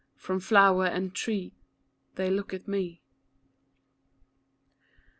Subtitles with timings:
[0.15, 1.53] From flower and tree
[2.15, 3.03] They look at me.